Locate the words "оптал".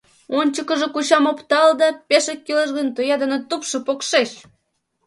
1.31-1.69